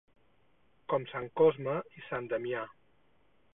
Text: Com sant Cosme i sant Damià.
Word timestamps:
Com 0.93 1.05
sant 1.11 1.29
Cosme 1.41 1.77
i 1.99 2.03
sant 2.09 2.33
Damià. 2.35 2.67